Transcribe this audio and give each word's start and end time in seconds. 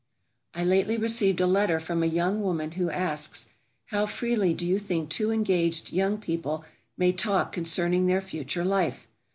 I 0.55 0.63
lately 0.63 0.97
received 0.97 1.39
a 1.41 1.45
letter 1.45 1.79
from 1.79 2.01
a 2.01 2.07
young 2.07 2.41
woman 2.41 2.71
who 2.71 2.89
asks, 2.89 3.49
"How 3.91 4.07
freely 4.07 4.51
do 4.51 4.65
you 4.65 4.79
think 4.79 5.09
two 5.09 5.29
engaged 5.29 5.93
young 5.93 6.17
people 6.17 6.65
may 6.97 7.11
talk 7.11 7.51
concerning 7.51 8.07
their 8.07 8.19
future 8.21 8.65
life? 8.65 9.07